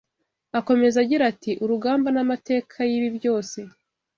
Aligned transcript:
akomeze 0.59 0.95
agira 1.03 1.23
ati: 1.31 1.51
“Urugamba 1.63 2.07
n’Amateka 2.15 2.75
y’ibi 2.89 3.09
byose 3.17 3.59